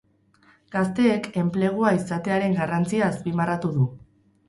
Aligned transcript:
Gazteek 0.75 1.29
enplegua 1.43 1.93
izatearen 1.99 2.59
garrantzia 2.63 3.15
azpimarratu 3.15 3.77
du. 3.81 3.91